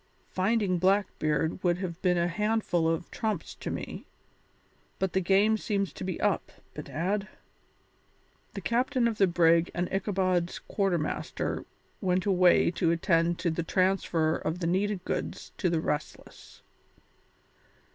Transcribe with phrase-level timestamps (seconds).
[0.31, 4.07] Finding Blackbeard would have been a handful of trumps to me,
[4.97, 7.27] but the game seems to be up, bedad."
[8.55, 11.65] The captain of the brig and Ichabod's quarter master
[12.01, 16.63] went away to attend to the transfer of the needed goods to the Restless.